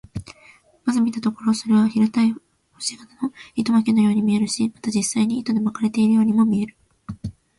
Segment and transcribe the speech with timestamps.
[0.83, 2.33] まず見たところ、それは平たい
[2.73, 6.75] 星形の糸巻のように見えるし、また実際に糸で巻かれているようにも見える。